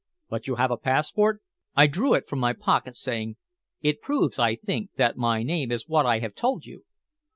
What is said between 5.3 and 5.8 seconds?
name